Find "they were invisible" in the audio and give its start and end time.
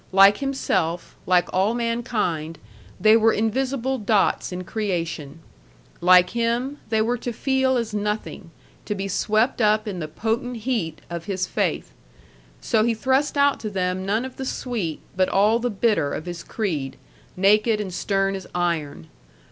2.99-3.99